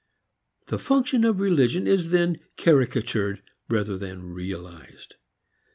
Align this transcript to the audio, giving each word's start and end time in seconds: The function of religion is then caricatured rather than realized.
The 0.65 0.79
function 0.79 1.23
of 1.25 1.39
religion 1.39 1.85
is 1.85 2.09
then 2.09 2.39
caricatured 2.57 3.43
rather 3.69 3.99
than 3.99 4.23
realized. 4.33 5.13